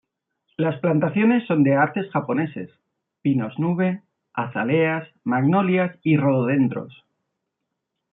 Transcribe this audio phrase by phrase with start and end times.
[0.57, 2.71] Las plantaciones son de arces japoneses,
[3.21, 4.01] pinos nube,
[4.33, 7.05] azaleas, magnolias, y rododendros.